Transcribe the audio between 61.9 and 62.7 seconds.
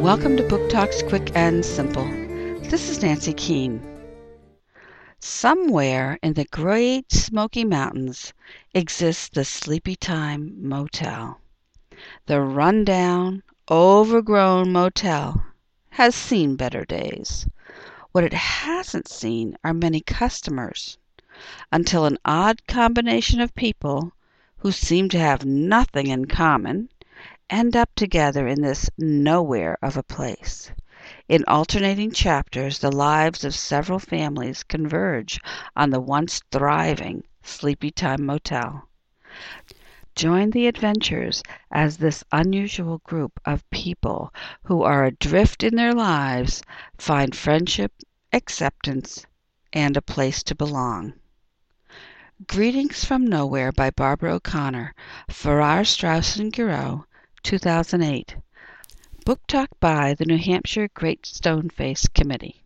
Committee.